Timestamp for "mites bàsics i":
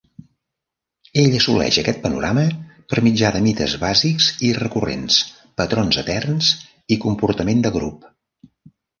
3.47-4.49